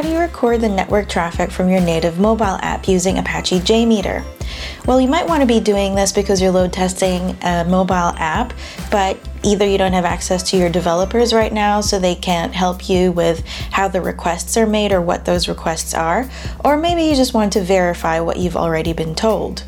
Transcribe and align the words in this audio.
how 0.00 0.06
do 0.06 0.12
you 0.14 0.18
record 0.18 0.62
the 0.62 0.68
network 0.70 1.10
traffic 1.10 1.50
from 1.50 1.68
your 1.68 1.78
native 1.78 2.18
mobile 2.18 2.58
app 2.62 2.88
using 2.88 3.18
Apache 3.18 3.60
JMeter? 3.60 4.24
Well, 4.86 4.98
you 4.98 5.08
might 5.08 5.28
want 5.28 5.42
to 5.42 5.46
be 5.46 5.60
doing 5.60 5.94
this 5.94 6.10
because 6.10 6.40
you're 6.40 6.52
load 6.52 6.72
testing 6.72 7.36
a 7.42 7.66
mobile 7.66 8.14
app, 8.16 8.54
but 8.90 9.18
either 9.42 9.66
you 9.66 9.76
don't 9.76 9.92
have 9.92 10.06
access 10.06 10.42
to 10.52 10.56
your 10.56 10.70
developers 10.70 11.34
right 11.34 11.52
now, 11.52 11.82
so 11.82 11.98
they 11.98 12.14
can't 12.14 12.54
help 12.54 12.88
you 12.88 13.12
with 13.12 13.46
how 13.46 13.88
the 13.88 14.00
requests 14.00 14.56
are 14.56 14.66
made 14.66 14.90
or 14.90 15.02
what 15.02 15.26
those 15.26 15.48
requests 15.48 15.92
are, 15.92 16.26
or 16.64 16.78
maybe 16.78 17.02
you 17.02 17.14
just 17.14 17.34
want 17.34 17.52
to 17.52 17.60
verify 17.60 18.20
what 18.20 18.38
you've 18.38 18.56
already 18.56 18.94
been 18.94 19.14
told. 19.14 19.64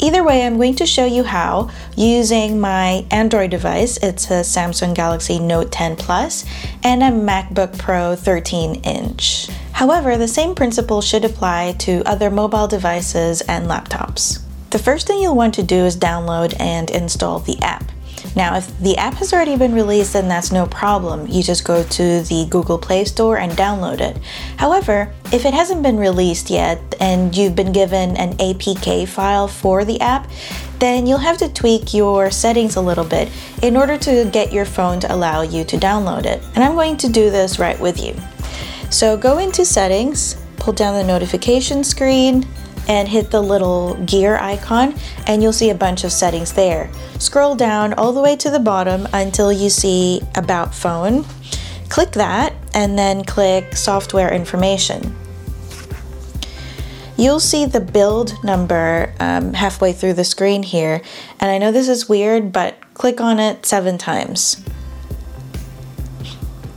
Either 0.00 0.22
way, 0.22 0.46
I'm 0.46 0.56
going 0.56 0.76
to 0.76 0.86
show 0.86 1.04
you 1.04 1.24
how 1.24 1.70
using 1.96 2.60
my 2.60 3.04
Android 3.10 3.50
device. 3.50 3.96
It's 3.96 4.26
a 4.26 4.44
Samsung 4.44 4.94
Galaxy 4.94 5.40
Note 5.40 5.72
10 5.72 5.96
Plus 5.96 6.44
and 6.84 7.02
a 7.02 7.06
MacBook 7.06 7.76
Pro 7.78 8.14
13 8.14 8.76
inch. 8.84 9.48
However, 9.72 10.16
the 10.16 10.28
same 10.28 10.54
principle 10.54 11.02
should 11.02 11.24
apply 11.24 11.74
to 11.80 12.02
other 12.06 12.30
mobile 12.30 12.68
devices 12.68 13.40
and 13.42 13.66
laptops. 13.66 14.40
The 14.70 14.78
first 14.78 15.08
thing 15.08 15.20
you'll 15.20 15.34
want 15.34 15.54
to 15.54 15.62
do 15.64 15.84
is 15.84 15.96
download 15.96 16.54
and 16.60 16.90
install 16.90 17.40
the 17.40 17.58
app. 17.60 17.90
Now, 18.38 18.56
if 18.56 18.78
the 18.78 18.96
app 18.96 19.14
has 19.14 19.32
already 19.32 19.56
been 19.56 19.74
released, 19.74 20.12
then 20.12 20.28
that's 20.28 20.52
no 20.52 20.64
problem. 20.66 21.26
You 21.26 21.42
just 21.42 21.64
go 21.64 21.82
to 21.82 22.22
the 22.22 22.46
Google 22.48 22.78
Play 22.78 23.04
Store 23.04 23.36
and 23.36 23.50
download 23.50 24.00
it. 24.00 24.16
However, 24.56 25.12
if 25.32 25.44
it 25.44 25.52
hasn't 25.52 25.82
been 25.82 25.96
released 25.96 26.48
yet 26.48 26.78
and 27.00 27.36
you've 27.36 27.56
been 27.56 27.72
given 27.72 28.16
an 28.16 28.36
APK 28.36 29.08
file 29.08 29.48
for 29.48 29.84
the 29.84 30.00
app, 30.00 30.30
then 30.78 31.04
you'll 31.04 31.18
have 31.18 31.38
to 31.38 31.52
tweak 31.52 31.92
your 31.92 32.30
settings 32.30 32.76
a 32.76 32.80
little 32.80 33.04
bit 33.04 33.28
in 33.64 33.76
order 33.76 33.98
to 33.98 34.30
get 34.32 34.52
your 34.52 34.64
phone 34.64 35.00
to 35.00 35.12
allow 35.12 35.42
you 35.42 35.64
to 35.64 35.76
download 35.76 36.24
it. 36.24 36.40
And 36.54 36.62
I'm 36.62 36.74
going 36.74 36.96
to 36.98 37.08
do 37.08 37.30
this 37.30 37.58
right 37.58 37.80
with 37.80 38.00
you. 38.00 38.14
So 38.88 39.16
go 39.16 39.38
into 39.38 39.64
settings, 39.64 40.36
pull 40.58 40.74
down 40.74 40.94
the 40.94 41.02
notification 41.02 41.82
screen, 41.82 42.46
and 42.88 43.08
hit 43.08 43.30
the 43.30 43.40
little 43.40 43.94
gear 44.04 44.36
icon 44.38 44.94
and 45.26 45.42
you'll 45.42 45.52
see 45.52 45.70
a 45.70 45.74
bunch 45.74 46.04
of 46.04 46.10
settings 46.10 46.52
there. 46.54 46.90
Scroll 47.18 47.54
down 47.54 47.92
all 47.94 48.12
the 48.12 48.20
way 48.20 48.34
to 48.36 48.50
the 48.50 48.58
bottom 48.58 49.06
until 49.12 49.52
you 49.52 49.70
see 49.70 50.20
About 50.34 50.74
Phone. 50.74 51.24
Click 51.88 52.12
that 52.12 52.54
and 52.74 52.98
then 52.98 53.24
click 53.24 53.76
Software 53.76 54.32
Information. 54.32 55.14
You'll 57.16 57.40
see 57.40 57.66
the 57.66 57.80
build 57.80 58.42
number 58.44 59.12
um, 59.18 59.52
halfway 59.52 59.92
through 59.92 60.14
the 60.14 60.24
screen 60.24 60.62
here, 60.62 61.02
and 61.40 61.50
I 61.50 61.58
know 61.58 61.72
this 61.72 61.88
is 61.88 62.08
weird, 62.08 62.52
but 62.52 62.76
click 62.94 63.20
on 63.20 63.40
it 63.40 63.66
seven 63.66 63.98
times 63.98 64.64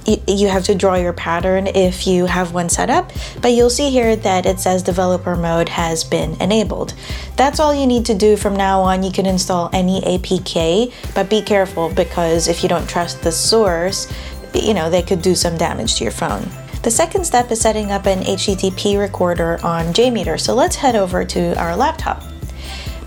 you 0.05 0.47
have 0.47 0.63
to 0.65 0.75
draw 0.75 0.95
your 0.95 1.13
pattern 1.13 1.67
if 1.67 2.07
you 2.07 2.25
have 2.25 2.53
one 2.53 2.69
set 2.69 2.89
up, 2.89 3.11
but 3.41 3.51
you'll 3.51 3.69
see 3.69 3.89
here 3.89 4.15
that 4.15 4.45
it 4.45 4.59
says 4.59 4.83
developer 4.83 5.35
mode 5.35 5.69
has 5.69 6.03
been 6.03 6.39
enabled. 6.41 6.93
That's 7.37 7.59
all 7.59 7.73
you 7.73 7.87
need 7.87 8.05
to 8.07 8.15
do 8.15 8.35
from 8.35 8.55
now 8.55 8.81
on. 8.81 9.03
You 9.03 9.11
can 9.11 9.25
install 9.25 9.69
any 9.73 10.01
APK, 10.01 10.93
but 11.13 11.29
be 11.29 11.41
careful 11.41 11.89
because 11.89 12.47
if 12.47 12.63
you 12.63 12.69
don't 12.69 12.89
trust 12.89 13.21
the 13.21 13.31
source, 13.31 14.11
you 14.53 14.73
know, 14.73 14.89
they 14.89 15.01
could 15.01 15.21
do 15.21 15.35
some 15.35 15.57
damage 15.57 15.95
to 15.95 16.03
your 16.03 16.11
phone. 16.11 16.47
The 16.83 16.91
second 16.91 17.25
step 17.25 17.51
is 17.51 17.61
setting 17.61 17.91
up 17.91 18.07
an 18.07 18.21
HTTP 18.21 18.99
recorder 18.99 19.59
on 19.63 19.93
JMeter, 19.93 20.39
so 20.39 20.55
let's 20.55 20.75
head 20.75 20.95
over 20.95 21.23
to 21.23 21.59
our 21.59 21.75
laptop. 21.75 22.23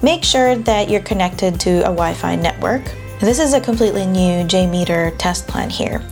Make 0.01 0.23
sure 0.23 0.55
that 0.55 0.89
you're 0.89 1.01
connected 1.01 1.59
to 1.61 1.79
a 1.81 1.85
Wi 1.85 2.15
Fi 2.15 2.37
network. 2.37 2.85
This 3.21 3.41
is 3.41 3.53
a 3.53 3.61
completely 3.61 4.07
new 4.07 4.45
JMeter 4.45 5.17
test 5.19 5.49
plan 5.49 5.71
here. 5.71 6.03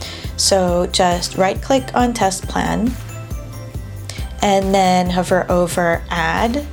So 0.43 0.89
just 0.89 1.37
right 1.37 1.63
click 1.63 1.95
on 1.95 2.13
test 2.13 2.49
plan 2.49 2.91
and 4.43 4.75
then 4.75 5.09
hover 5.09 5.47
over 5.49 6.03
add. 6.11 6.67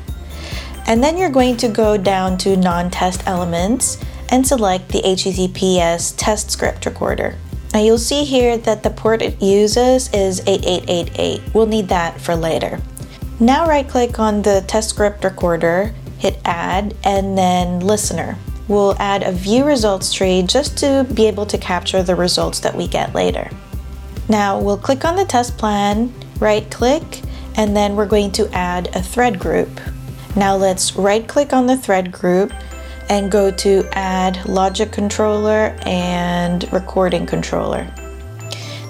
And 0.88 1.04
then 1.04 1.20
you're 1.20 1.30
going 1.30 1.56
to 1.58 1.68
go 1.68 1.96
down 1.96 2.40
to 2.40 2.58
non-test 2.58 3.28
elements 3.28 4.04
and 4.30 4.46
select 4.46 4.90
the 4.90 5.04
HTTPS 5.04 6.16
test 6.18 6.50
script 6.50 6.88
recorder. 6.88 7.36
Now 7.72 7.82
you'll 7.82 8.00
see 8.00 8.24
here 8.24 8.58
that 8.58 8.82
the 8.82 8.90
port 8.90 9.22
it 9.22 9.40
uses 9.40 10.12
is 10.14 10.40
8888. 10.48 11.54
We'll 11.54 11.68
need 11.68 11.90
that 11.90 12.20
for 12.20 12.36
later. 12.36 12.82
Now 13.40 13.68
right 13.68 13.88
click 13.88 14.18
on 14.18 14.42
the 14.42 14.64
test 14.66 14.90
script 14.90 15.24
recorder, 15.24 15.94
hit 16.18 16.40
add, 16.44 16.96
and 17.04 17.38
then 17.38 17.82
listener 17.82 18.36
we'll 18.70 18.96
add 19.00 19.24
a 19.24 19.32
view 19.32 19.66
results 19.66 20.14
tree 20.14 20.44
just 20.44 20.78
to 20.78 21.06
be 21.14 21.26
able 21.26 21.46
to 21.48 21.58
capture 21.58 22.02
the 22.02 22.16
results 22.16 22.60
that 22.62 22.74
we 22.74 22.88
get 22.88 23.14
later. 23.14 23.50
Now 24.30 24.60
we'll 24.60 24.78
click 24.78 25.06
on 25.06 25.16
the 25.16 25.26
test 25.26 25.58
plan, 25.58 26.14
right 26.40 26.70
click, 26.70 27.24
and 27.56 27.76
then 27.76 27.96
we're 27.96 28.06
going 28.06 28.32
to 28.34 28.48
add 28.54 28.96
a 28.96 29.02
thread 29.02 29.40
group. 29.40 29.70
Now 30.36 30.56
let's 30.56 30.96
right 30.96 31.28
click 31.28 31.52
on 31.52 31.66
the 31.66 31.76
thread 31.76 32.12
group 32.12 32.54
and 33.10 33.32
go 33.32 33.50
to 33.50 33.90
add 33.94 34.46
logic 34.48 34.92
controller 34.92 35.76
and 35.82 36.72
recording 36.72 37.26
controller. 37.26 37.92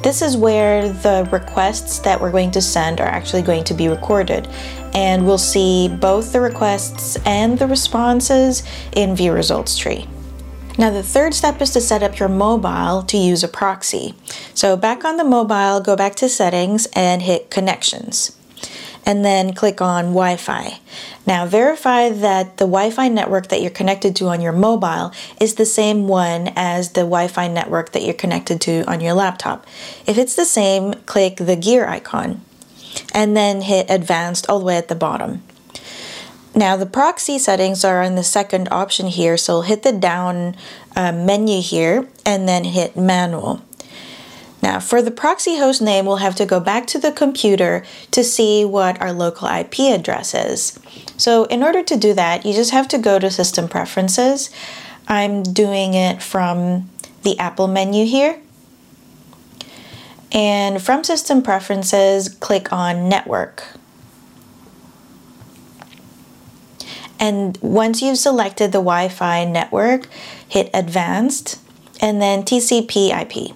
This 0.04 0.22
is 0.22 0.36
where 0.36 0.90
the 0.90 1.28
requests 1.32 2.00
that 2.00 2.20
we're 2.20 2.32
going 2.32 2.52
to 2.52 2.62
send 2.62 3.00
are 3.00 3.08
actually 3.08 3.42
going 3.42 3.64
to 3.66 3.74
be 3.74 3.88
recorded 3.88 4.48
and 4.94 5.26
we'll 5.26 5.38
see 5.38 5.88
both 5.88 6.34
the 6.34 6.42
requests 6.42 7.18
and 7.26 7.58
the 7.58 7.68
responses 7.68 8.64
in 8.94 9.16
view 9.16 9.32
results 9.32 9.78
tree. 9.78 10.08
Now 10.79 10.91
the 10.91 11.03
third 11.03 11.34
step 11.34 11.62
is 11.62 11.72
to 11.72 11.81
set 11.81 12.03
up 12.03 12.19
your 12.19 12.29
mobile 12.29 13.03
to 13.03 13.17
use 13.17 13.44
a 13.44 13.50
proxy. 13.50 14.16
So 14.53 14.78
back 14.78 15.03
on 15.03 15.17
the 15.17 15.25
mobile, 15.25 15.81
go 15.81 15.97
back 15.97 16.16
to 16.16 16.29
settings 16.29 16.88
and 16.95 17.22
hit 17.22 17.51
connections. 17.51 18.38
And 19.06 19.25
then 19.25 19.53
click 19.53 19.81
on 19.81 20.13
Wi-Fi. 20.13 20.79
Now 21.28 21.45
verify 21.45 22.07
that 22.07 22.59
the 22.59 22.66
Wi-Fi 22.66 23.09
network 23.09 23.50
that 23.50 23.62
you're 23.62 23.72
connected 23.72 24.16
to 24.16 24.29
on 24.29 24.40
your 24.40 24.53
mobile 24.53 25.12
is 25.41 25.56
the 25.56 25.66
same 25.66 26.07
one 26.07 26.53
as 26.56 26.94
the 26.94 27.01
Wi-Fi 27.01 27.50
network 27.50 27.91
that 27.91 28.03
you're 28.03 28.13
connected 28.13 28.61
to 28.61 28.85
on 28.90 29.01
your 29.01 29.13
laptop. 29.13 29.66
If 30.07 30.17
it's 30.17 30.38
the 30.38 30.46
same, 30.46 30.94
click 31.06 31.35
the 31.35 31.57
gear 31.57 31.90
icon 31.90 32.40
and 33.13 33.35
then 33.35 33.63
hit 33.63 33.88
advanced 33.90 34.47
all 34.47 34.59
the 34.59 34.66
way 34.66 34.78
at 34.78 34.88
the 34.88 34.96
bottom. 34.96 35.44
Now 36.59 36.75
the 36.75 36.86
proxy 36.86 37.40
settings 37.40 37.86
are 37.86 38.03
in 38.03 38.16
the 38.16 38.24
second 38.24 38.68
option 38.70 39.08
here, 39.08 39.38
so 39.38 39.62
hit 39.62 39.84
the 39.84 39.94
down 39.94 40.58
uh, 40.94 41.14
menu 41.14 41.62
here 41.62 42.06
and 42.25 42.50
then 42.50 42.66
hit 42.66 42.97
manual. 42.97 43.62
Now 44.62 44.81
for 44.81 45.02
the 45.02 45.09
proxy 45.09 45.58
host 45.58 45.81
name, 45.81 46.06
we'll 46.06 46.18
have 46.18 46.36
to 46.36 46.46
go 46.46 46.59
back 46.59 46.86
to 46.88 47.00
the 47.00 47.14
computer 47.14 47.86
to 48.12 48.25
see 48.25 48.66
what 48.66 49.00
our 49.00 49.14
local 49.14 49.47
IP 49.47 49.80
address 49.80 50.34
is. 50.34 50.78
So 51.16 51.46
in 51.46 51.64
order 51.64 51.81
to 51.81 51.96
do 51.96 52.14
that, 52.16 52.46
you 52.46 52.52
just 52.52 52.72
have 52.72 52.90
to 52.90 52.97
go 52.97 53.20
to 53.20 53.31
system 53.31 53.70
preferences. 53.70 54.50
I'm 55.08 55.44
doing 55.44 55.94
it 55.94 56.22
from 56.22 56.90
the 57.24 57.40
Apple 57.40 57.70
menu 57.70 58.03
here 58.06 58.38
and 60.34 60.81
from 60.81 61.06
System 61.06 61.41
Preferences, 61.41 62.28
click 62.28 62.74
on 62.74 63.08
Network. 63.08 63.78
And 67.19 67.57
once 67.62 68.02
you've 68.02 68.18
selected 68.18 68.72
the 68.72 68.80
Wi 68.80 69.09
Fi 69.09 69.46
network, 69.46 70.07
hit 70.47 70.69
Advanced 70.74 71.59
and 72.02 72.22
then 72.22 72.44
TCP 72.44 73.09
IP. 73.22 73.56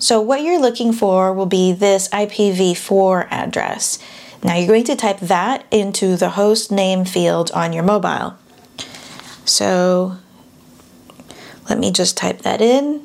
So, 0.00 0.20
what 0.20 0.42
you're 0.42 0.60
looking 0.60 0.92
for 0.92 1.32
will 1.32 1.46
be 1.46 1.72
this 1.72 2.08
IPv4 2.08 3.28
address. 3.30 3.98
Now, 4.42 4.54
you're 4.54 4.68
going 4.68 4.84
to 4.84 4.96
type 4.96 5.18
that 5.20 5.64
into 5.70 6.16
the 6.16 6.30
host 6.30 6.70
name 6.70 7.04
field 7.04 7.50
on 7.52 7.72
your 7.72 7.82
mobile. 7.82 8.36
So, 9.44 10.16
let 11.68 11.78
me 11.78 11.90
just 11.90 12.16
type 12.16 12.42
that 12.42 12.60
in. 12.60 13.04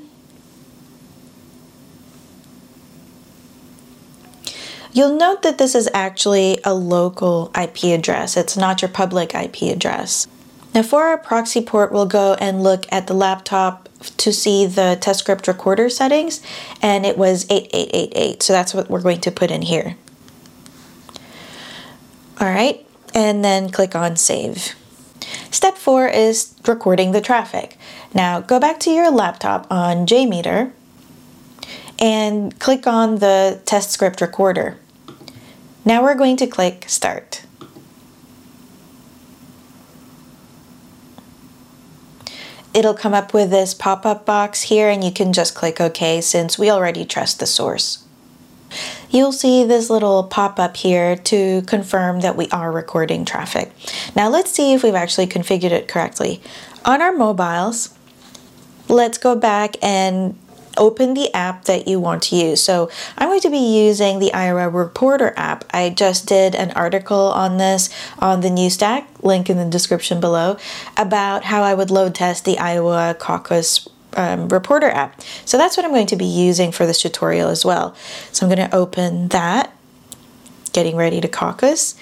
You'll 4.93 5.17
note 5.17 5.41
that 5.41 5.57
this 5.57 5.73
is 5.73 5.89
actually 5.91 6.59
a 6.63 6.75
local 6.75 7.51
IP 7.59 7.85
address. 7.85 8.37
It's 8.37 8.55
not 8.55 8.83
your 8.83 8.89
public 8.89 9.33
IP 9.33 9.63
address. 9.63 10.27
Now 10.75 10.83
for 10.83 11.03
our 11.03 11.17
proxy 11.17 11.61
port, 11.61 11.91
we'll 11.91 12.05
go 12.05 12.35
and 12.35 12.61
look 12.61 12.85
at 12.91 13.07
the 13.07 13.15
laptop 13.15 13.89
to 14.17 14.31
see 14.31 14.67
the 14.67 14.97
test 15.01 15.19
script 15.19 15.47
recorder 15.47 15.89
settings, 15.89 16.41
and 16.81 17.05
it 17.05 17.17
was 17.17 17.45
8888, 17.49 18.43
so 18.43 18.53
that's 18.53 18.73
what 18.73 18.89
we're 18.89 19.01
going 19.01 19.21
to 19.21 19.31
put 19.31 19.49
in 19.49 19.63
here. 19.63 19.95
All 22.39 22.47
right, 22.49 22.85
and 23.15 23.43
then 23.43 23.69
click 23.69 23.95
on 23.95 24.15
Save. 24.15 24.75
Step 25.49 25.77
four 25.77 26.07
is 26.07 26.53
recording 26.67 27.13
the 27.13 27.21
traffic. 27.21 27.77
Now 28.13 28.41
go 28.41 28.59
back 28.59 28.79
to 28.81 28.91
your 28.91 29.09
laptop 29.09 29.65
on 29.71 30.05
JMeter 30.05 30.71
and 31.99 32.59
click 32.59 32.85
on 32.85 33.19
the 33.19 33.61
test 33.65 33.91
script 33.91 34.19
recorder. 34.21 34.77
Now 35.85 36.01
we're 36.01 36.15
going 36.15 36.37
to 36.37 36.47
click 36.47 36.85
Start. 36.87 37.43
It'll 42.73 42.95
come 42.95 43.13
up 43.13 43.33
with 43.33 43.51
this 43.51 43.73
pop-up 43.73 44.25
box 44.25 44.63
here 44.63 44.89
and 44.89 45.03
you 45.03 45.11
can 45.11 45.31
just 45.31 45.53
click 45.53 45.79
OK 45.79 46.21
since 46.21 46.57
we 46.57 46.71
already 46.71 47.05
trust 47.05 47.39
the 47.39 47.45
source. 47.45 48.03
you'll 49.09 49.31
see 49.31 49.63
this 49.63 49.89
little 49.89 50.23
pop 50.23 50.59
up 50.59 50.75
here 50.77 51.15
to 51.15 51.61
confirm 51.63 52.21
that 52.21 52.35
we 52.35 52.49
are 52.49 52.71
recording 52.71 53.25
traffic. 53.25 53.71
Now 54.15 54.27
let's 54.29 54.51
see 54.51 54.73
if 54.73 54.83
we've 54.83 54.95
actually 54.95 55.27
configured 55.27 55.71
it 55.71 55.87
correctly. 55.87 56.41
On 56.83 57.01
our 57.01 57.13
mobiles, 57.13 57.95
let's 58.89 59.17
go 59.17 59.35
back 59.35 59.75
and 59.81 60.37
open 60.77 61.13
the 61.13 61.33
app 61.33 61.65
that 61.65 61.87
you 61.87 61.99
want 61.99 62.23
to 62.23 62.35
use. 62.35 62.61
So 62.61 62.89
I'm 63.17 63.29
going 63.29 63.41
to 63.41 63.49
be 63.49 63.57
using 63.57 64.19
the 64.19 64.33
Iowa 64.33 64.69
Reporter 64.69 65.33
app. 65.37 65.65
I 65.71 65.89
just 65.89 66.27
did 66.27 66.55
an 66.55 66.71
article 66.71 67.31
on 67.31 67.57
this 67.57 67.89
on 68.19 68.41
the 68.41 68.49
New 68.49 68.69
Stack, 68.69 69.07
link 69.23 69.49
in 69.49 69.57
the 69.57 69.65
description 69.65 70.19
below, 70.19 70.57
about 70.97 71.45
how 71.45 71.63
I 71.63 71.73
would 71.73 71.91
load 71.91 72.15
test 72.15 72.45
the 72.45 72.57
Iowa 72.57 73.15
Caucus 73.17 73.87
um, 74.15 74.49
Reporter 74.49 74.89
app. 74.89 75.21
So 75.45 75.57
that's 75.57 75.77
what 75.77 75.85
I'm 75.85 75.91
going 75.91 76.07
to 76.07 76.15
be 76.15 76.25
using 76.25 76.71
for 76.71 76.85
this 76.85 77.01
tutorial 77.01 77.49
as 77.49 77.65
well. 77.65 77.95
So 78.31 78.45
I'm 78.45 78.55
going 78.55 78.69
to 78.69 78.75
open 78.75 79.29
that, 79.29 79.75
getting 80.71 80.95
ready 80.95 81.21
to 81.21 81.27
caucus, 81.27 81.95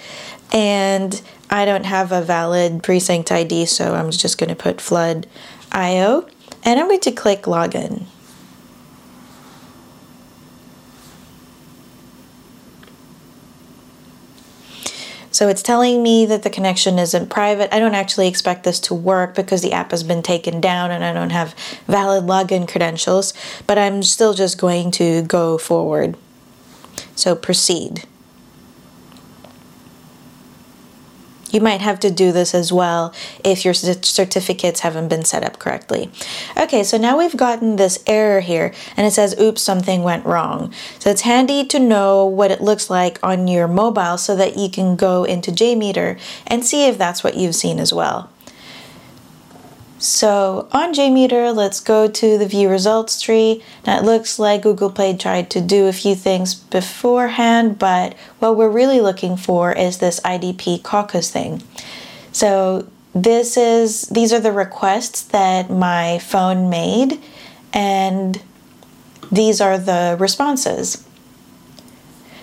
and 0.54 1.22
I 1.50 1.66
don't 1.66 1.86
have 1.86 2.12
a 2.12 2.22
valid 2.22 2.84
precinct 2.84 3.32
ID, 3.32 3.66
so 3.66 3.96
I'm 3.96 4.12
just 4.12 4.38
going 4.38 4.50
to 4.50 4.56
put 4.56 4.82
flood 4.82 5.28
IO, 5.72 6.28
and 6.64 6.80
I'm 6.80 6.88
going 6.88 7.00
to 7.02 7.12
click 7.12 7.44
login. 7.44 8.04
So 15.32 15.48
it's 15.48 15.64
telling 15.64 16.04
me 16.04 16.26
that 16.26 16.44
the 16.44 16.50
connection 16.50 17.00
isn't 17.00 17.30
private. 17.30 17.74
I 17.74 17.80
don't 17.80 17.96
actually 17.96 18.28
expect 18.28 18.66
this 18.66 18.80
to 18.82 18.94
work 18.94 19.34
because 19.34 19.62
the 19.62 19.72
app 19.72 19.92
has 19.92 20.04
been 20.04 20.22
taken 20.22 20.60
down 20.60 20.92
and 20.92 21.04
I 21.04 21.14
don't 21.14 21.30
have 21.30 21.56
valid 21.88 22.26
login 22.26 22.68
credentials, 22.68 23.34
but 23.66 23.78
I'm 23.78 24.04
still 24.04 24.34
just 24.34 24.60
going 24.60 24.92
to 24.92 25.22
go 25.24 25.58
forward. 25.58 26.18
So 27.16 27.36
proceed. 27.36 28.06
You 31.52 31.62
might 31.62 31.82
have 31.82 32.00
to 32.02 32.10
do 32.12 32.32
this 32.32 32.56
as 32.56 32.72
well 32.72 33.14
if 33.44 33.64
your 33.66 33.74
certificates 33.74 34.80
haven't 34.82 35.10
been 35.10 35.26
set 35.26 35.44
up 35.44 35.60
correctly. 35.60 36.10
Okay, 36.58 36.84
so 36.84 36.98
now 36.98 37.18
we've 37.18 37.38
gotten 37.38 37.76
this 37.76 38.04
error 38.08 38.40
here 38.40 38.74
and 38.98 39.06
it 39.06 39.12
says, 39.12 39.40
oops, 39.40 39.62
something 39.62 40.04
went 40.04 40.26
wrong. 40.26 40.74
So 41.00 41.10
it's 41.10 41.22
handy 41.22 41.66
to 41.66 41.80
know 41.80 42.26
what 42.26 42.52
it 42.52 42.62
looks 42.62 42.90
like 42.90 43.20
on 43.22 43.48
your 43.48 43.68
mobile 43.68 44.18
so 44.18 44.36
that 44.36 44.58
you 44.58 44.70
can 44.70 44.96
go 44.96 45.24
into 45.24 45.52
JMeter 45.52 46.20
and 46.48 46.66
see 46.66 46.88
if 46.88 46.98
that's 46.98 47.24
what 47.24 47.36
you've 47.36 47.56
seen 47.56 47.80
as 47.80 47.94
well. 47.94 48.30
So 50.02 50.68
on 50.72 50.96
JMeter, 50.96 51.56
let's 51.56 51.80
go 51.80 52.08
to 52.08 52.38
the 52.40 52.48
view 52.48 52.68
results 52.70 53.22
tree. 53.22 53.64
Now 53.86 54.00
it 54.00 54.04
looks 54.04 54.40
like 54.40 54.64
Google 54.64 54.90
Play 54.90 55.16
tried 55.16 55.52
to 55.52 55.62
do 55.62 55.86
a 55.86 55.94
few 55.94 56.16
things 56.16 56.56
beforehand, 56.56 57.78
but 57.78 58.16
what 58.40 58.58
we're 58.58 58.68
really 58.68 59.00
looking 59.00 59.38
for 59.38 59.72
is 59.72 60.00
this 60.00 60.20
IDP 60.22 60.82
caucus 60.82 61.30
thing. 61.30 61.62
So 62.32 62.90
this 63.14 63.58
is 63.58 64.08
these 64.08 64.34
are 64.34 64.40
the 64.40 64.52
requests 64.52 65.22
that 65.22 65.70
my 65.70 66.18
phone 66.18 66.68
made 66.68 67.22
and 67.72 68.42
these 69.32 69.62
are 69.62 69.78
the 69.78 70.18
responses. 70.20 71.08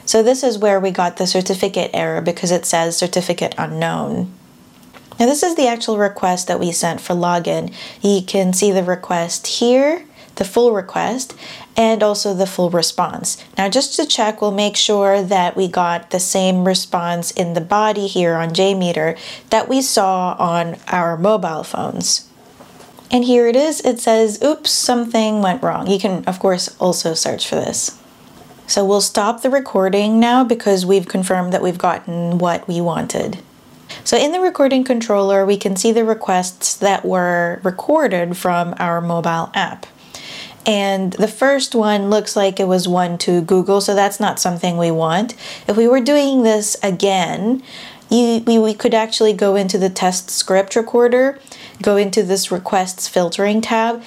So 0.07 0.23
this 0.23 0.45
is 0.45 0.59
where 0.59 0.79
we 0.79 0.93
got 0.93 1.17
the 1.17 1.27
certificate 1.27 1.91
error 1.93 2.21
because 2.21 2.53
it 2.53 2.67
says 2.67 2.97
certificate 2.97 3.57
unknown. 3.59 4.33
Now 5.19 5.27
this 5.27 5.43
is 5.43 5.57
the 5.57 5.67
actual 5.67 5.99
request 5.99 6.47
that 6.49 6.61
we 6.61 6.73
sent 6.73 7.01
for 7.01 7.15
login. 7.15 7.73
You 8.01 8.23
can 8.23 8.53
see 8.53 8.71
the 8.71 8.85
request 8.85 9.47
here, 9.47 10.05
the 10.37 10.45
full 10.45 10.73
request, 10.73 11.35
and 11.77 12.03
also 12.03 12.35
the 12.35 12.47
full 12.47 12.71
response. 12.71 13.43
Now 13.57 13.69
just 13.69 13.97
to 13.97 14.07
check, 14.07 14.41
we'll 14.41 14.53
make 14.53 14.77
sure 14.77 15.23
that 15.23 15.57
we 15.57 15.67
got 15.69 16.11
the 16.11 16.21
same 16.21 16.65
response 16.65 17.31
in 17.33 17.55
the 17.55 17.61
body 17.61 18.07
here 18.07 18.35
on 18.35 18.51
JMeter 18.51 19.19
that 19.51 19.69
we 19.69 19.83
saw 19.83 20.37
on 20.39 20.77
our 20.87 21.17
mobile 21.17 21.65
phones. 21.65 22.29
And 23.11 23.25
here 23.25 23.47
it 23.47 23.57
is, 23.57 23.81
it 23.81 24.01
says, 24.01 24.43
oops, 24.43 24.71
something 24.71 25.41
went 25.41 25.63
wrong. 25.63 25.87
You 25.87 25.99
can, 25.99 26.25
of 26.27 26.39
course, 26.39 26.77
also 26.79 27.15
search 27.15 27.49
for 27.49 27.55
this. 27.55 27.99
So 28.67 28.85
we'll 28.85 29.01
stop 29.01 29.41
the 29.41 29.49
recording 29.49 30.21
now 30.21 30.45
because 30.45 30.85
we've 30.85 31.09
confirmed 31.09 31.55
that 31.55 31.63
we've 31.63 31.79
gotten 31.79 32.37
what 32.37 32.69
we 32.69 32.83
wanted. 32.83 33.39
So 34.09 34.17
in 34.17 34.33
the 34.33 34.41
recording 34.41 34.85
controller, 34.85 35.45
we 35.45 35.59
can 35.59 35.77
see 35.77 35.93
the 35.93 36.03
requests 36.03 36.75
that 36.77 37.05
were 37.05 37.61
recorded 37.63 38.39
from 38.39 38.75
our 38.79 39.03
mobile 39.03 39.51
app. 39.53 39.85
And 40.65 41.13
the 41.13 41.29
first 41.29 41.75
one 41.75 42.09
looks 42.09 42.35
like 42.35 42.59
it 42.59 42.67
was 42.67 42.89
one 42.89 43.19
to 43.19 43.43
Google, 43.43 43.83
so 43.83 43.95
that's 43.95 44.19
not 44.19 44.41
something 44.41 44.79
we 44.79 44.91
want. 44.91 45.35
If 45.69 45.77
we 45.77 45.87
were 45.87 46.01
doing 46.01 46.43
this 46.43 46.75
again, 46.83 47.63
you, 48.09 48.43
we, 48.47 48.59
we 48.59 48.73
could 48.73 48.95
actually 48.95 49.35
go 49.35 49.57
into 49.57 49.77
the 49.77 49.91
test 49.91 50.31
script 50.31 50.75
recorder, 50.75 51.39
go 51.83 51.99
into 51.99 52.23
this 52.23 52.51
requests 52.51 53.09
filtering 53.09 53.61
tab, 53.61 54.03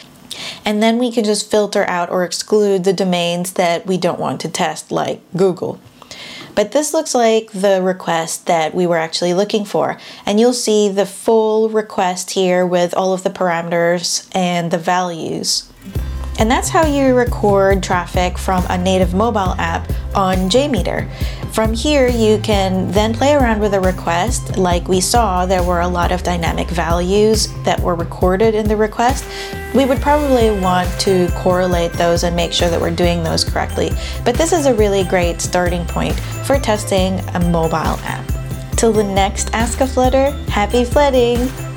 and 0.65 0.81
then 0.81 0.97
we 0.97 1.11
can 1.11 1.23
just 1.23 1.51
filter 1.51 1.83
out 1.83 2.09
or 2.09 2.23
exclude 2.23 2.85
the 2.85 2.93
domains 2.93 3.53
that 3.53 3.85
we 3.85 3.99
don't 3.99 4.19
want 4.19 4.41
to 4.41 4.49
test, 4.49 4.91
like 4.91 5.21
Google. 5.37 5.79
But 6.55 6.71
this 6.71 6.93
looks 6.93 7.15
like 7.15 7.51
the 7.51 7.81
request 7.81 8.47
that 8.47 8.73
we 8.73 8.85
were 8.87 8.97
actually 8.97 9.33
looking 9.33 9.65
for. 9.65 9.97
And 10.25 10.39
you'll 10.39 10.53
see 10.53 10.89
the 10.89 11.05
full 11.05 11.69
request 11.69 12.31
here 12.31 12.65
with 12.65 12.93
all 12.93 13.13
of 13.13 13.23
the 13.23 13.29
parameters 13.29 14.29
and 14.35 14.71
the 14.71 14.77
values. 14.77 15.71
And 16.39 16.49
that's 16.49 16.69
how 16.69 16.85
you 16.85 17.15
record 17.15 17.83
traffic 17.83 18.37
from 18.37 18.65
a 18.69 18.77
native 18.77 19.13
mobile 19.13 19.53
app 19.59 19.89
on 20.15 20.49
JMeter. 20.49 21.07
From 21.53 21.73
here, 21.73 22.07
you 22.07 22.39
can 22.39 22.89
then 22.91 23.13
play 23.13 23.33
around 23.33 23.59
with 23.59 23.73
a 23.73 23.79
request. 23.79 24.57
Like 24.57 24.87
we 24.87 25.01
saw, 25.01 25.45
there 25.45 25.63
were 25.63 25.81
a 25.81 25.87
lot 25.87 26.11
of 26.11 26.23
dynamic 26.23 26.69
values 26.69 27.47
that 27.63 27.79
were 27.79 27.95
recorded 27.95 28.55
in 28.55 28.67
the 28.67 28.77
request. 28.77 29.25
We 29.73 29.85
would 29.85 30.01
probably 30.01 30.51
want 30.51 30.89
to 31.01 31.29
correlate 31.35 31.93
those 31.93 32.23
and 32.23 32.35
make 32.35 32.51
sure 32.51 32.69
that 32.69 32.79
we're 32.79 32.91
doing 32.91 33.23
those 33.23 33.43
correctly. 33.43 33.91
But 34.25 34.35
this 34.35 34.51
is 34.51 34.65
a 34.65 34.73
really 34.73 35.03
great 35.05 35.39
starting 35.39 35.85
point 35.85 36.19
for 36.45 36.59
testing 36.59 37.19
a 37.35 37.39
mobile 37.39 37.97
app. 38.03 38.25
Till 38.75 38.91
the 38.91 39.03
next 39.03 39.53
Ask 39.53 39.79
a 39.79 39.87
Flutter, 39.87 40.31
happy 40.49 40.83
flooding! 40.83 41.70